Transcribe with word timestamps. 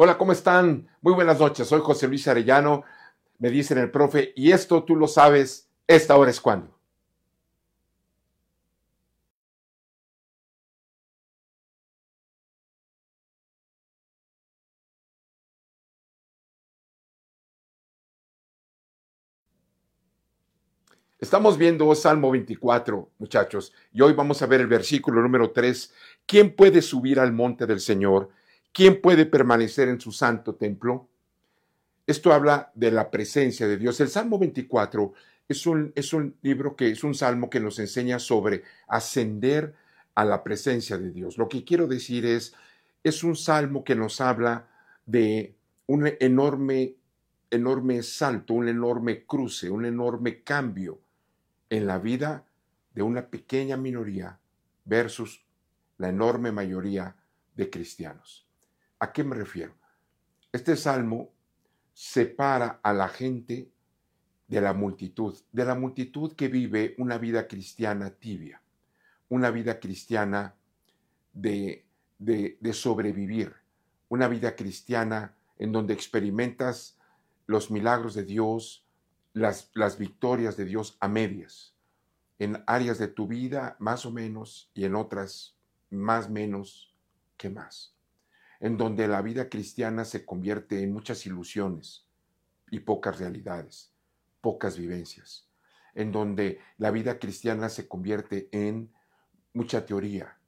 Hola, 0.00 0.16
¿cómo 0.16 0.30
están? 0.30 0.86
Muy 1.00 1.12
buenas 1.12 1.40
noches. 1.40 1.66
Soy 1.66 1.80
José 1.80 2.06
Luis 2.06 2.28
Arellano. 2.28 2.84
Me 3.40 3.50
dicen 3.50 3.78
el 3.78 3.90
profe, 3.90 4.32
y 4.36 4.52
esto 4.52 4.84
tú 4.84 4.94
lo 4.94 5.08
sabes, 5.08 5.68
esta 5.88 6.16
hora 6.16 6.30
es 6.30 6.40
cuando. 6.40 6.78
Estamos 21.18 21.58
viendo 21.58 21.92
Salmo 21.96 22.30
24, 22.30 23.10
muchachos, 23.18 23.74
y 23.92 24.00
hoy 24.02 24.12
vamos 24.12 24.40
a 24.42 24.46
ver 24.46 24.60
el 24.60 24.68
versículo 24.68 25.20
número 25.20 25.50
3. 25.50 25.92
¿Quién 26.24 26.54
puede 26.54 26.82
subir 26.82 27.18
al 27.18 27.32
monte 27.32 27.66
del 27.66 27.80
Señor? 27.80 28.30
¿Quién 28.72 29.00
puede 29.00 29.26
permanecer 29.26 29.88
en 29.88 30.00
su 30.00 30.12
santo 30.12 30.54
templo? 30.54 31.08
Esto 32.06 32.32
habla 32.32 32.72
de 32.74 32.90
la 32.90 33.10
presencia 33.10 33.66
de 33.66 33.76
Dios. 33.76 34.00
El 34.00 34.08
Salmo 34.08 34.38
24 34.38 35.12
es 35.48 35.66
un, 35.66 35.92
es 35.94 36.12
un 36.12 36.36
libro 36.42 36.76
que 36.76 36.90
es 36.90 37.04
un 37.04 37.14
salmo 37.14 37.50
que 37.50 37.60
nos 37.60 37.78
enseña 37.78 38.18
sobre 38.18 38.62
ascender 38.86 39.74
a 40.14 40.24
la 40.24 40.42
presencia 40.42 40.98
de 40.98 41.10
Dios. 41.10 41.38
Lo 41.38 41.48
que 41.48 41.64
quiero 41.64 41.86
decir 41.86 42.26
es, 42.26 42.54
es 43.04 43.22
un 43.22 43.36
salmo 43.36 43.84
que 43.84 43.94
nos 43.94 44.20
habla 44.20 44.68
de 45.06 45.54
un 45.86 46.10
enorme, 46.20 46.96
enorme 47.50 48.02
salto, 48.02 48.54
un 48.54 48.68
enorme 48.68 49.24
cruce, 49.24 49.70
un 49.70 49.84
enorme 49.84 50.42
cambio 50.42 51.00
en 51.70 51.86
la 51.86 51.98
vida 51.98 52.44
de 52.94 53.02
una 53.02 53.28
pequeña 53.28 53.76
minoría 53.76 54.38
versus 54.84 55.44
la 55.98 56.08
enorme 56.08 56.52
mayoría 56.52 57.14
de 57.54 57.70
cristianos. 57.70 58.47
¿A 59.00 59.12
qué 59.12 59.22
me 59.22 59.36
refiero? 59.36 59.74
Este 60.52 60.76
salmo 60.76 61.30
separa 61.94 62.80
a 62.82 62.92
la 62.92 63.08
gente 63.08 63.70
de 64.48 64.60
la 64.60 64.72
multitud, 64.72 65.36
de 65.52 65.64
la 65.64 65.74
multitud 65.74 66.34
que 66.34 66.48
vive 66.48 66.94
una 66.98 67.18
vida 67.18 67.46
cristiana 67.46 68.10
tibia, 68.10 68.60
una 69.28 69.50
vida 69.50 69.78
cristiana 69.78 70.56
de, 71.32 71.84
de, 72.18 72.72
sobrevivir, 72.72 73.54
una 74.08 74.26
vida 74.26 74.56
cristiana 74.56 75.36
en 75.58 75.70
donde 75.70 75.94
experimentas 75.94 76.98
los 77.46 77.70
milagros 77.70 78.14
de 78.14 78.24
Dios, 78.24 78.84
las, 79.32 79.70
las 79.74 79.98
victorias 79.98 80.56
de 80.56 80.64
Dios 80.64 80.96
a 81.00 81.08
medias, 81.08 81.74
en 82.38 82.64
áreas 82.66 82.98
de 82.98 83.08
tu 83.08 83.28
vida 83.28 83.76
más 83.78 84.06
o 84.06 84.10
menos 84.10 84.70
y 84.74 84.84
en 84.84 84.94
otras 84.94 85.56
más 85.90 86.30
menos 86.30 86.96
que 87.36 87.50
más 87.50 87.97
en 88.60 88.76
donde 88.76 89.06
la 89.06 89.22
vida 89.22 89.48
cristiana 89.48 90.04
se 90.04 90.24
convierte 90.24 90.82
en 90.82 90.92
muchas 90.92 91.26
ilusiones 91.26 92.06
y 92.70 92.80
pocas 92.80 93.18
realidades, 93.18 93.92
pocas 94.40 94.76
vivencias, 94.76 95.48
en 95.94 96.12
donde 96.12 96.60
la 96.76 96.90
vida 96.90 97.18
cristiana 97.18 97.68
se 97.68 97.88
convierte 97.88 98.48
en 98.52 98.92
mucha 99.52 99.86
teoría 99.86 100.38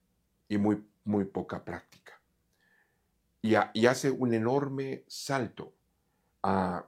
y 0.48 0.58
muy, 0.58 0.84
muy 1.04 1.24
poca 1.24 1.64
práctica. 1.64 2.20
Y, 3.42 3.54
hace 3.54 4.10
un 4.10 4.34
enorme 4.34 5.04
salto 5.06 5.72
a, 6.42 6.86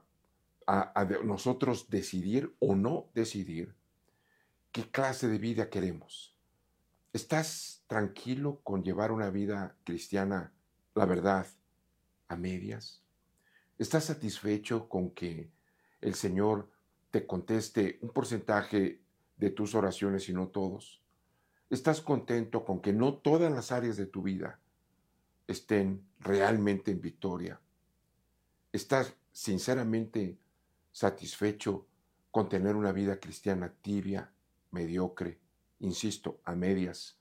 a 0.67 1.05
nosotros 1.23 1.89
decidir 1.89 2.55
o 2.59 2.75
no 2.75 3.07
decidir 3.15 3.73
qué 4.71 4.89
clase 4.89 5.27
de 5.27 5.39
vida 5.39 5.69
queremos. 5.69 6.35
¿Estás 7.11 7.83
tranquilo 7.87 8.59
con 8.63 8.83
llevar 8.83 9.11
una 9.11 9.29
vida 9.31 9.75
cristiana 9.83 10.53
la 10.95 11.05
verdad 11.05 11.47
a 12.27 12.35
medias? 12.35 13.01
¿Estás 13.77 14.05
satisfecho 14.05 14.87
con 14.87 15.11
que 15.11 15.49
el 16.01 16.13
Señor 16.15 16.69
te 17.11 17.25
conteste 17.25 17.99
un 18.01 18.09
porcentaje 18.09 19.01
de 19.37 19.49
tus 19.49 19.75
oraciones 19.75 20.29
y 20.29 20.33
no 20.33 20.47
todos? 20.47 21.01
¿Estás 21.69 22.01
contento 22.01 22.63
con 22.63 22.81
que 22.81 22.93
no 22.93 23.15
todas 23.15 23.51
las 23.51 23.71
áreas 23.71 23.97
de 23.97 24.05
tu 24.05 24.21
vida 24.21 24.59
estén 25.47 26.05
realmente 26.19 26.91
en 26.91 27.01
victoria? 27.01 27.59
¿Estás 28.71 29.15
sinceramente 29.31 30.37
satisfecho 30.91 31.87
con 32.29 32.47
tener 32.49 32.75
una 32.75 32.91
vida 32.91 33.19
cristiana 33.19 33.73
tibia, 33.81 34.31
mediocre, 34.71 35.39
insisto, 35.79 36.39
a 36.43 36.55
medias, 36.55 37.17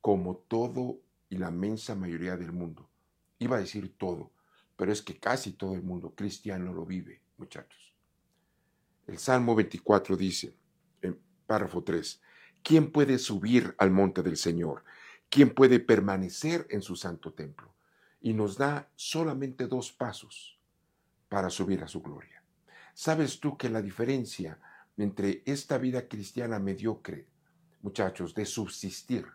como 0.00 0.36
todo 0.36 1.00
y 1.28 1.38
la 1.38 1.48
inmensa 1.48 1.94
mayoría 1.94 2.36
del 2.36 2.52
mundo? 2.52 2.88
Iba 3.38 3.56
a 3.56 3.60
decir 3.60 3.96
todo, 3.96 4.32
pero 4.76 4.92
es 4.92 5.02
que 5.02 5.18
casi 5.18 5.52
todo 5.52 5.74
el 5.74 5.82
mundo 5.82 6.14
cristiano 6.14 6.72
lo 6.72 6.84
vive, 6.84 7.20
muchachos. 7.36 7.94
El 9.06 9.18
Salmo 9.18 9.54
24 9.54 10.16
dice, 10.16 10.54
en 11.02 11.18
párrafo 11.46 11.82
3, 11.84 12.20
¿quién 12.62 12.90
puede 12.90 13.18
subir 13.18 13.74
al 13.78 13.90
monte 13.90 14.22
del 14.22 14.36
Señor? 14.36 14.84
¿Quién 15.28 15.54
puede 15.54 15.80
permanecer 15.80 16.66
en 16.70 16.82
su 16.82 16.96
santo 16.96 17.32
templo? 17.32 17.74
Y 18.20 18.34
nos 18.34 18.56
da 18.56 18.90
solamente 18.96 19.66
dos 19.66 19.92
pasos 19.92 20.58
para 21.28 21.50
subir 21.50 21.82
a 21.82 21.88
su 21.88 22.02
gloria. 22.02 22.42
¿Sabes 22.94 23.40
tú 23.40 23.56
que 23.56 23.68
la 23.68 23.82
diferencia 23.82 24.58
entre 24.96 25.42
esta 25.44 25.78
vida 25.78 26.08
cristiana 26.08 26.58
mediocre, 26.58 27.26
muchachos, 27.82 28.34
de 28.34 28.46
subsistir, 28.46 29.26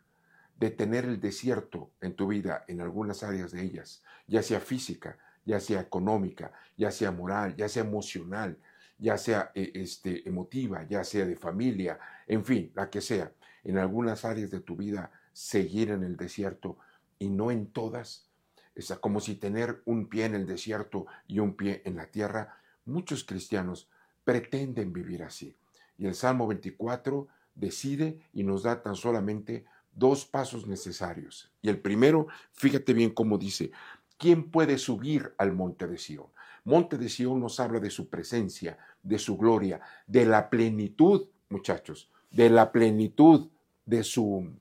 de 0.62 0.70
tener 0.70 1.06
el 1.06 1.20
desierto 1.20 1.90
en 2.02 2.14
tu 2.14 2.28
vida, 2.28 2.66
en 2.68 2.82
algunas 2.82 3.24
áreas 3.24 3.52
de 3.52 3.64
ellas, 3.64 4.04
ya 4.28 4.44
sea 4.44 4.60
física, 4.60 5.18
ya 5.44 5.60
sea 5.60 5.82
económica, 5.82 6.54
ya 6.78 6.92
sea 6.92 7.10
moral, 7.10 7.56
ya 7.56 7.68
sea 7.68 7.82
emocional, 7.82 8.60
ya 9.00 9.18
sea 9.18 9.52
eh, 9.56 9.72
este, 9.74 10.30
emotiva, 10.30 10.86
ya 10.88 11.04
sea 11.04 11.26
de 11.26 11.36
familia, 11.36 12.00
en 12.28 12.46
fin, 12.46 12.72
la 12.76 12.92
que 12.92 13.02
sea. 13.02 13.32
En 13.64 13.80
algunas 13.80 14.24
áreas 14.24 14.52
de 14.52 14.60
tu 14.60 14.76
vida, 14.76 15.12
seguir 15.34 15.90
en 15.90 16.04
el 16.04 16.16
desierto 16.16 16.78
y 17.18 17.30
no 17.30 17.50
en 17.50 17.66
todas. 17.66 18.30
Es 18.76 18.94
como 19.02 19.20
si 19.20 19.38
tener 19.38 19.82
un 19.86 20.10
pie 20.10 20.26
en 20.26 20.36
el 20.36 20.46
desierto 20.46 21.08
y 21.28 21.40
un 21.40 21.56
pie 21.56 21.82
en 21.86 21.96
la 21.96 22.06
tierra. 22.06 22.56
Muchos 22.86 23.24
cristianos 23.24 23.90
pretenden 24.24 24.94
vivir 24.94 25.24
así. 25.24 25.58
Y 25.98 26.06
el 26.06 26.14
Salmo 26.14 26.46
24 26.46 27.28
decide 27.56 28.20
y 28.32 28.44
nos 28.44 28.62
da 28.62 28.84
tan 28.84 28.96
solamente 28.96 29.66
dos 30.02 30.26
pasos 30.26 30.66
necesarios. 30.66 31.52
Y 31.62 31.70
el 31.70 31.80
primero, 31.80 32.26
fíjate 32.54 32.92
bien 32.92 33.12
cómo 33.12 33.38
dice, 33.38 33.72
¿quién 34.18 34.50
puede 34.50 34.80
subir 34.80 35.36
al 35.38 35.54
monte 35.54 35.86
de 35.86 36.00
Sión? 36.00 36.26
Monte 36.64 36.98
de 36.98 37.08
Sión 37.08 37.40
nos 37.40 37.60
habla 37.60 37.80
de 37.80 37.92
su 37.92 38.10
presencia, 38.10 38.80
de 39.04 39.20
su 39.20 39.38
gloria, 39.38 39.80
de 40.08 40.26
la 40.26 40.50
plenitud, 40.50 41.28
muchachos, 41.50 42.10
de 42.32 42.50
la 42.50 42.72
plenitud 42.72 43.50
de 43.86 44.04
su, 44.04 44.52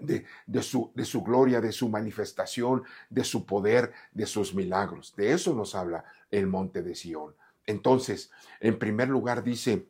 de, 0.00 0.26
su, 0.62 0.92
de 0.94 1.04
su 1.06 1.22
gloria, 1.22 1.62
de 1.62 1.72
su 1.72 1.88
manifestación, 1.88 2.82
de 3.08 3.24
su 3.24 3.46
poder, 3.46 3.92
de 4.12 4.26
sus 4.26 4.54
milagros. 4.54 5.14
De 5.16 5.32
eso 5.32 5.54
nos 5.54 5.74
habla 5.74 6.04
el 6.30 6.46
monte 6.46 6.82
de 6.82 6.94
Sión. 6.94 7.34
Entonces, 7.64 8.30
en 8.60 8.78
primer 8.78 9.08
lugar 9.08 9.42
dice, 9.42 9.86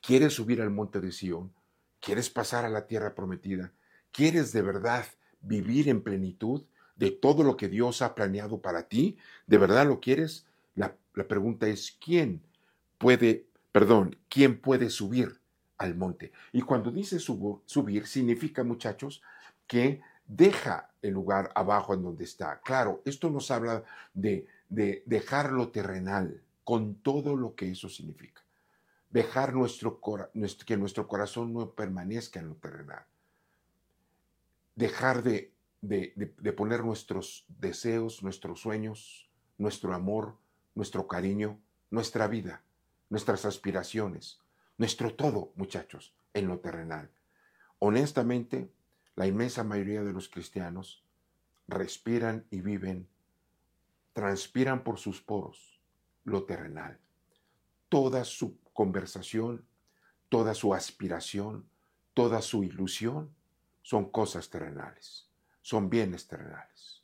¿quieres 0.00 0.32
subir 0.32 0.62
al 0.62 0.70
monte 0.70 1.02
de 1.02 1.12
Sión? 1.12 1.52
¿Quieres 2.04 2.28
pasar 2.28 2.66
a 2.66 2.68
la 2.68 2.86
tierra 2.86 3.14
prometida? 3.14 3.72
¿Quieres 4.12 4.52
de 4.52 4.60
verdad 4.60 5.06
vivir 5.40 5.88
en 5.88 6.02
plenitud 6.02 6.62
de 6.96 7.10
todo 7.10 7.42
lo 7.42 7.56
que 7.56 7.70
Dios 7.70 8.02
ha 8.02 8.14
planeado 8.14 8.60
para 8.60 8.82
ti? 8.82 9.16
¿De 9.46 9.56
verdad 9.56 9.86
lo 9.86 10.00
quieres? 10.00 10.44
La, 10.74 10.94
pregunta 11.26 11.66
es, 11.66 11.96
¿quién 12.04 12.42
puede, 12.98 13.46
perdón, 13.72 14.18
quién 14.28 14.60
puede 14.60 14.90
subir 14.90 15.40
al 15.78 15.94
monte? 15.94 16.30
Y 16.52 16.60
cuando 16.60 16.90
dice 16.90 17.18
subir, 17.18 18.06
significa, 18.06 18.62
muchachos, 18.64 19.22
que 19.66 20.02
deja 20.26 20.90
el 21.00 21.14
lugar 21.14 21.52
abajo 21.54 21.94
en 21.94 22.02
donde 22.02 22.24
está. 22.24 22.60
Claro, 22.60 23.00
esto 23.06 23.30
nos 23.30 23.50
habla 23.50 23.82
de, 24.12 24.46
de 24.68 25.02
dejar 25.06 25.52
lo 25.52 25.70
terrenal 25.70 26.42
con 26.64 26.96
todo 26.96 27.34
lo 27.34 27.54
que 27.54 27.70
eso 27.70 27.88
significa 27.88 28.43
dejar 29.14 29.54
nuestro, 29.54 30.00
que 30.66 30.76
nuestro 30.76 31.06
corazón 31.06 31.54
no 31.54 31.70
permanezca 31.70 32.40
en 32.40 32.48
lo 32.48 32.56
terrenal, 32.56 33.06
dejar 34.74 35.22
de, 35.22 35.52
de, 35.82 36.52
poner 36.52 36.82
nuestros 36.82 37.46
deseos, 37.60 38.24
nuestros 38.24 38.60
sueños, 38.60 39.30
nuestro 39.56 39.94
amor, 39.94 40.34
nuestro 40.74 41.06
cariño, 41.06 41.60
nuestra 41.92 42.26
vida, 42.26 42.64
nuestras 43.08 43.44
aspiraciones, 43.44 44.40
nuestro 44.78 45.14
todo, 45.14 45.52
muchachos, 45.54 46.12
en 46.32 46.48
lo 46.48 46.58
terrenal. 46.58 47.08
Honestamente, 47.78 48.68
la 49.14 49.28
inmensa 49.28 49.62
mayoría 49.62 50.02
de 50.02 50.12
los 50.12 50.28
cristianos 50.28 51.04
respiran 51.68 52.46
y 52.50 52.62
viven, 52.62 53.06
transpiran 54.12 54.82
por 54.82 54.98
sus 54.98 55.22
poros 55.22 55.80
lo 56.24 56.42
terrenal. 56.46 56.98
Toda 57.88 58.24
su 58.24 58.63
conversación, 58.74 59.64
toda 60.28 60.52
su 60.52 60.74
aspiración, 60.74 61.66
toda 62.12 62.42
su 62.42 62.64
ilusión 62.64 63.34
son 63.82 64.10
cosas 64.10 64.50
terrenales, 64.50 65.28
son 65.62 65.88
bienes 65.88 66.26
terrenales. 66.26 67.02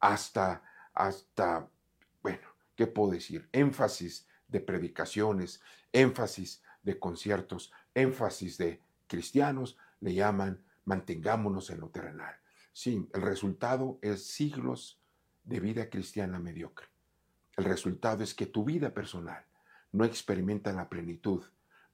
Hasta, 0.00 0.62
hasta, 0.94 1.68
bueno, 2.22 2.48
¿qué 2.74 2.86
puedo 2.86 3.12
decir? 3.12 3.48
Énfasis 3.52 4.26
de 4.48 4.60
predicaciones, 4.60 5.60
énfasis 5.92 6.62
de 6.82 6.98
conciertos, 6.98 7.72
énfasis 7.94 8.58
de 8.58 8.82
cristianos, 9.06 9.76
le 10.00 10.14
llaman 10.14 10.64
mantengámonos 10.84 11.70
en 11.70 11.80
lo 11.80 11.90
terrenal. 11.90 12.34
Sí, 12.72 13.08
el 13.12 13.22
resultado 13.22 13.98
es 14.02 14.24
siglos 14.26 15.00
de 15.44 15.60
vida 15.60 15.90
cristiana 15.90 16.38
mediocre. 16.38 16.86
El 17.56 17.64
resultado 17.64 18.24
es 18.24 18.34
que 18.34 18.46
tu 18.46 18.64
vida 18.64 18.94
personal 18.94 19.44
no 19.92 20.04
experimenta 20.04 20.72
la 20.72 20.88
plenitud. 20.88 21.44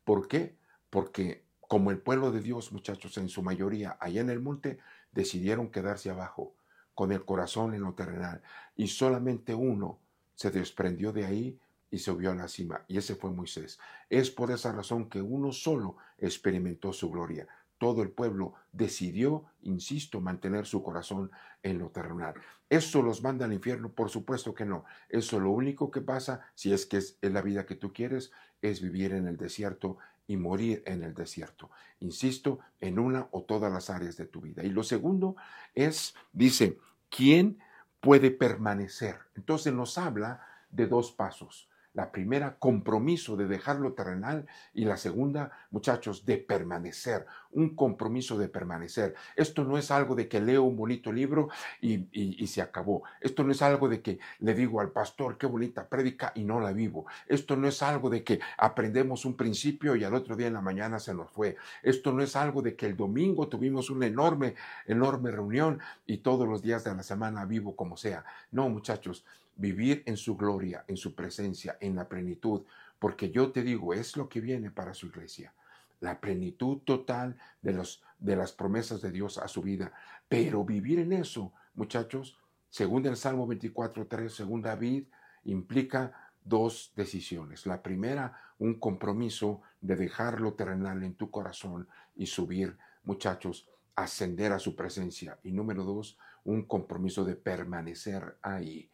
¿Por 0.04 0.28
qué? 0.28 0.56
Porque 0.90 1.44
como 1.60 1.90
el 1.90 1.98
pueblo 1.98 2.30
de 2.30 2.40
Dios, 2.40 2.72
muchachos, 2.72 3.18
en 3.18 3.28
su 3.28 3.42
mayoría, 3.42 3.96
allá 4.00 4.22
en 4.22 4.30
el 4.30 4.40
monte, 4.40 4.78
decidieron 5.12 5.70
quedarse 5.70 6.10
abajo, 6.10 6.54
con 6.94 7.12
el 7.12 7.24
corazón 7.24 7.74
en 7.74 7.82
lo 7.82 7.94
terrenal, 7.94 8.42
y 8.74 8.88
solamente 8.88 9.54
uno 9.54 10.00
se 10.34 10.50
desprendió 10.50 11.12
de 11.12 11.26
ahí 11.26 11.60
y 11.90 11.98
subió 11.98 12.32
a 12.32 12.34
la 12.34 12.48
cima, 12.48 12.84
y 12.88 12.98
ese 12.98 13.14
fue 13.14 13.30
Moisés. 13.30 13.78
Es 14.08 14.30
por 14.30 14.50
esa 14.50 14.72
razón 14.72 15.08
que 15.08 15.20
uno 15.20 15.52
solo 15.52 15.96
experimentó 16.18 16.92
su 16.92 17.10
gloria 17.10 17.46
todo 17.78 18.02
el 18.02 18.10
pueblo 18.10 18.54
decidió, 18.72 19.44
insisto, 19.62 20.20
mantener 20.20 20.66
su 20.66 20.82
corazón 20.82 21.30
en 21.62 21.78
lo 21.78 21.90
terrenal. 21.90 22.34
¿Eso 22.68 23.02
los 23.02 23.22
manda 23.22 23.46
al 23.46 23.52
infierno? 23.52 23.90
Por 23.90 24.10
supuesto 24.10 24.54
que 24.54 24.66
no. 24.66 24.84
Eso 25.08 25.40
lo 25.40 25.50
único 25.50 25.90
que 25.90 26.00
pasa, 26.00 26.42
si 26.54 26.72
es 26.72 26.86
que 26.86 26.98
es, 26.98 27.18
la 27.22 27.40
vida 27.40 27.64
que 27.64 27.74
tú 27.74 27.92
quieres, 27.92 28.30
es 28.60 28.82
vivir 28.82 29.12
en 29.12 29.26
el 29.26 29.36
desierto 29.36 29.96
y 30.26 30.36
morir 30.36 30.82
en 30.86 31.02
el 31.02 31.14
desierto. 31.14 31.70
Insisto, 32.00 32.58
en 32.80 32.98
una 32.98 33.28
o 33.30 33.42
todas 33.42 33.72
las 33.72 33.88
áreas 33.88 34.16
de 34.16 34.26
tu 34.26 34.40
vida. 34.40 34.62
Y 34.64 34.70
lo 34.70 34.82
segundo 34.82 35.36
es, 35.74 36.14
dice, 36.32 36.78
¿quién 37.08 37.58
puede 38.00 38.30
permanecer? 38.30 39.16
Entonces 39.34 39.72
nos 39.72 39.96
habla 39.96 40.46
de 40.70 40.86
dos 40.86 41.12
pasos. 41.12 41.68
La 41.94 42.12
primera, 42.12 42.56
compromiso 42.58 43.36
de 43.36 43.46
dejar 43.46 43.80
lo 43.80 43.94
terrenal 43.94 44.46
y 44.74 44.84
la 44.84 44.96
segunda, 44.96 45.50
muchachos, 45.70 46.24
de 46.24 46.36
permanecer, 46.36 47.26
un 47.50 47.74
compromiso 47.74 48.38
de 48.38 48.48
permanecer. 48.48 49.14
Esto 49.36 49.64
no 49.64 49.78
es 49.78 49.90
algo 49.90 50.14
de 50.14 50.28
que 50.28 50.40
leo 50.40 50.62
un 50.62 50.76
bonito 50.76 51.12
libro 51.12 51.48
y, 51.80 52.46
se 52.46 52.62
acabó. 52.62 53.02
Esto 53.20 53.42
no 53.42 53.52
es 53.52 53.62
algo 53.62 53.88
de 53.88 54.00
que 54.00 54.18
le 54.38 54.54
digo 54.54 54.80
al 54.80 54.90
pastor, 54.90 55.36
qué 55.38 55.46
bonita 55.46 55.88
prédica 55.88 56.32
y 56.34 56.44
no 56.44 56.60
la 56.60 56.72
vivo. 56.72 57.06
Esto 57.26 57.56
no 57.56 57.68
es 57.68 57.82
algo 57.82 58.10
de 58.10 58.22
que 58.22 58.40
aprendemos 58.56 59.24
un 59.24 59.36
principio 59.36 59.96
y 59.96 60.04
al 60.04 60.14
otro 60.14 60.36
día 60.36 60.46
en 60.46 60.54
la 60.54 60.60
mañana 60.60 60.98
se 60.98 61.14
nos 61.14 61.30
fue. 61.30 61.56
Esto 61.82 62.12
no 62.12 62.22
es 62.22 62.36
algo 62.36 62.62
de 62.62 62.76
que 62.76 62.86
el 62.86 62.96
domingo 62.96 63.48
tuvimos 63.48 63.90
una 63.90 64.06
enorme, 64.06 64.54
enorme 64.86 65.30
reunión 65.30 65.80
y 66.06 66.18
todos 66.18 66.48
los 66.48 66.62
días 66.62 66.84
de 66.84 66.94
la 66.94 67.02
semana 67.02 67.44
vivo 67.44 67.76
como 67.76 67.96
sea. 67.96 68.24
No, 68.50 68.68
muchachos, 68.68 69.24
vivir 69.58 70.04
en 70.06 70.16
su 70.16 70.36
gloria, 70.36 70.84
en 70.86 70.96
su 70.96 71.14
presencia, 71.14 71.76
en 71.80 71.96
la 71.96 72.08
plenitud, 72.08 72.62
porque 72.98 73.30
yo 73.30 73.50
te 73.50 73.62
digo, 73.62 73.92
es 73.92 74.16
lo 74.16 74.28
que 74.28 74.40
viene 74.40 74.70
para 74.70 74.94
su 74.94 75.06
iglesia, 75.06 75.52
la 76.00 76.20
plenitud 76.20 76.78
total 76.78 77.36
de, 77.60 77.72
los, 77.72 78.02
de 78.18 78.36
las 78.36 78.52
promesas 78.52 79.02
de 79.02 79.10
Dios 79.10 79.36
a 79.36 79.48
su 79.48 79.60
vida. 79.60 79.92
Pero 80.28 80.64
vivir 80.64 81.00
en 81.00 81.12
eso, 81.12 81.52
muchachos, 81.74 82.38
según 82.70 83.04
el 83.06 83.16
Salmo 83.16 83.48
24.3, 83.48 84.28
según 84.28 84.62
David, 84.62 85.04
implica 85.44 86.30
dos 86.44 86.92
decisiones. 86.94 87.66
La 87.66 87.82
primera, 87.82 88.40
un 88.58 88.78
compromiso 88.78 89.62
de 89.80 89.96
dejar 89.96 90.40
lo 90.40 90.54
terrenal 90.54 91.02
en 91.02 91.14
tu 91.14 91.30
corazón 91.30 91.88
y 92.14 92.26
subir, 92.26 92.76
muchachos, 93.02 93.68
ascender 93.96 94.52
a 94.52 94.60
su 94.60 94.76
presencia. 94.76 95.38
Y 95.42 95.50
número 95.50 95.82
dos, 95.82 96.16
un 96.44 96.62
compromiso 96.62 97.24
de 97.24 97.34
permanecer 97.34 98.36
ahí 98.42 98.88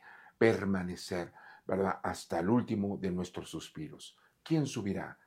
permanecer, 0.44 1.32
¿verdad? 1.66 2.00
Hasta 2.02 2.38
el 2.40 2.50
último 2.50 2.98
de 2.98 3.10
nuestros 3.10 3.48
suspiros. 3.48 4.14
¿Quién 4.42 4.66
subirá? 4.66 5.18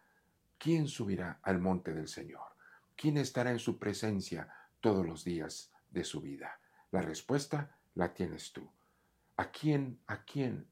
¿Quién 0.60 0.88
subirá 0.88 1.40
al 1.42 1.60
monte 1.60 1.92
del 1.92 2.08
Señor? 2.08 2.56
¿Quién 2.96 3.18
estará 3.18 3.50
en 3.50 3.58
su 3.58 3.80
presencia 3.80 4.48
todos 4.80 5.04
los 5.04 5.24
días 5.24 5.72
de 5.90 6.04
su 6.04 6.22
vida? 6.22 6.60
La 6.92 7.02
respuesta 7.02 7.76
la 7.96 8.14
tienes 8.14 8.54
tú. 8.54 8.70
¿A 9.38 9.50
quién, 9.50 10.00
a 10.06 10.24
quién, 10.24 10.68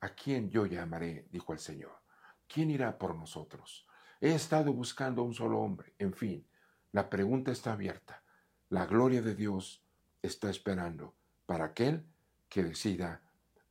a 0.00 0.14
quién 0.14 0.48
yo 0.48 0.64
llamaré? 0.64 1.28
dijo 1.30 1.52
el 1.52 1.58
Señor. 1.58 2.00
¿Quién 2.48 2.70
irá 2.70 2.96
por 2.96 3.14
nosotros? 3.14 3.86
He 4.18 4.34
estado 4.34 4.72
buscando 4.72 5.20
a 5.20 5.26
un 5.26 5.34
solo 5.34 5.58
hombre. 5.60 5.92
En 5.98 6.14
fin, 6.14 6.46
la 6.92 7.10
pregunta 7.10 7.52
está 7.52 7.74
abierta. 7.74 8.22
La 8.70 8.86
gloria 8.86 9.20
de 9.20 9.34
Dios 9.34 9.84
está 10.22 10.48
esperando 10.48 11.14
para 11.44 11.66
aquel 11.66 12.06
que 12.48 12.62
decida 12.62 13.20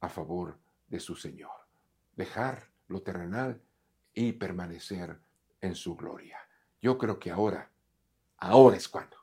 a 0.04 0.10
favor 0.10 0.60
de 0.90 1.00
su 1.00 1.16
Señor. 1.16 1.56
Dejar 2.14 2.70
lo 2.90 3.02
terrenal 3.02 3.62
y 4.14 4.34
permanecer 4.34 5.18
en 5.62 5.76
su 5.76 5.96
gloria. 5.96 6.38
Yo 6.82 6.98
creo 6.98 7.18
que 7.18 7.32
ahora, 7.32 7.72
ahora 8.38 8.76
es 8.76 8.90
cuando. 8.90 9.16